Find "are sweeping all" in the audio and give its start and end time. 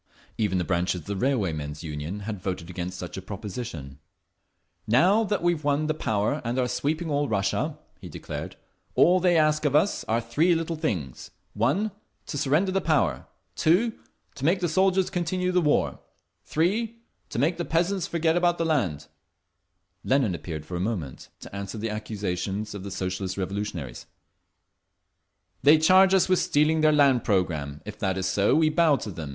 6.57-7.27